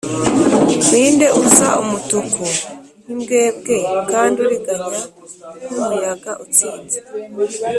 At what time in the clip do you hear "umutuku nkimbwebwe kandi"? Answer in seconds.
1.83-4.37